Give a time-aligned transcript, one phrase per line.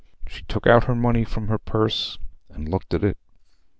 [0.25, 2.17] She took out her money from her purse,
[2.49, 3.17] and looked at it.